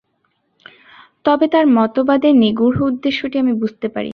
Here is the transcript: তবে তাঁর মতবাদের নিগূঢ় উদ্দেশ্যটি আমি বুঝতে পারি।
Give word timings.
তবে 1.25 1.45
তাঁর 1.47 1.65
মতবাদের 1.77 2.33
নিগূঢ় 2.35 2.77
উদ্দেশ্যটি 2.83 3.35
আমি 3.39 3.53
বুঝতে 3.53 3.87
পারি। 3.87 4.09